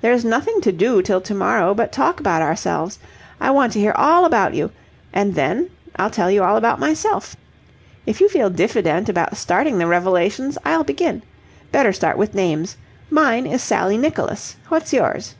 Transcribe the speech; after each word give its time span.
There's 0.00 0.24
nothing 0.24 0.62
to 0.62 0.72
do 0.72 1.02
till 1.02 1.20
to 1.20 1.34
morrow 1.34 1.74
but 1.74 1.92
talk 1.92 2.18
about 2.18 2.40
ourselves. 2.40 2.98
I 3.38 3.50
want 3.50 3.70
to 3.74 3.78
hear 3.80 3.92
all 3.96 4.24
about 4.24 4.54
you, 4.54 4.70
and 5.12 5.34
then 5.34 5.68
I'll 5.96 6.08
tell 6.08 6.30
you 6.30 6.42
all 6.42 6.56
about 6.56 6.80
myself. 6.80 7.36
If 8.06 8.18
you 8.18 8.30
feel 8.30 8.48
diffident 8.48 9.10
about 9.10 9.36
starting 9.36 9.76
the 9.76 9.86
revelations, 9.86 10.56
I'll 10.64 10.84
begin. 10.84 11.22
Better 11.70 11.92
start 11.92 12.16
with 12.16 12.32
names. 12.34 12.78
Mine 13.10 13.46
is 13.46 13.62
Sally 13.62 13.98
Nicholas. 13.98 14.56
What's 14.70 14.94
yours?" 14.94 15.34